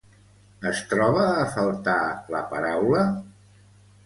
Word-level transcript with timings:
Es 0.69 0.79
troba 0.93 1.25
a 1.33 1.43
faltar 1.57 1.99
la 2.37 2.41
paraula? 2.55 3.05